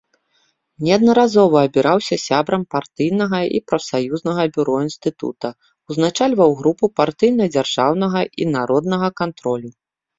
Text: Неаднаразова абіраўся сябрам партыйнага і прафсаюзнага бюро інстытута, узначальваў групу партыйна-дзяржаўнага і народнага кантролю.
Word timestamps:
Неаднаразова 0.85 1.57
абіраўся 1.69 2.15
сябрам 2.27 2.63
партыйнага 2.77 3.39
і 3.59 3.63
прафсаюзнага 3.73 4.41
бюро 4.57 4.75
інстытута, 4.89 5.49
узначальваў 5.93 6.49
групу 6.65 6.85
партыйна-дзяржаўнага 7.05 8.19
і 8.41 8.53
народнага 8.61 9.07
кантролю. 9.23 9.69